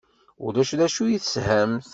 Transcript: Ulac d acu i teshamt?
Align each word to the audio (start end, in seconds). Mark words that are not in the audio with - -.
Ulac 0.45 0.71
d 0.77 0.79
acu 0.87 1.03
i 1.07 1.17
teshamt? 1.21 1.87